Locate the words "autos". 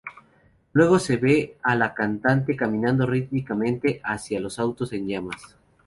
4.57-4.93